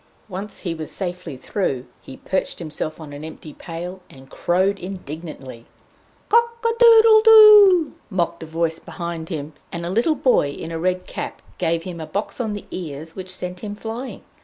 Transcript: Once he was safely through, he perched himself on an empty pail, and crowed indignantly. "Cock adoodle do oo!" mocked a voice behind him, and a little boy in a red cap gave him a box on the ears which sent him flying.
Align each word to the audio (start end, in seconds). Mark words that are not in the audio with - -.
Once 0.27 0.61
he 0.61 0.73
was 0.73 0.91
safely 0.91 1.37
through, 1.37 1.85
he 2.01 2.17
perched 2.17 2.57
himself 2.57 2.99
on 2.99 3.13
an 3.13 3.23
empty 3.23 3.53
pail, 3.53 4.01
and 4.09 4.31
crowed 4.31 4.79
indignantly. 4.79 5.67
"Cock 6.27 6.57
adoodle 6.63 7.21
do 7.21 7.29
oo!" 7.29 7.93
mocked 8.09 8.41
a 8.41 8.47
voice 8.47 8.79
behind 8.79 9.29
him, 9.29 9.53
and 9.71 9.85
a 9.85 9.91
little 9.91 10.15
boy 10.15 10.47
in 10.49 10.71
a 10.71 10.79
red 10.79 11.05
cap 11.05 11.43
gave 11.59 11.83
him 11.83 11.99
a 12.01 12.07
box 12.07 12.41
on 12.41 12.53
the 12.53 12.65
ears 12.71 13.15
which 13.15 13.29
sent 13.29 13.59
him 13.59 13.75
flying. 13.75 14.23